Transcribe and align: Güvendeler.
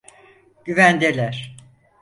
Güvendeler. 0.65 1.55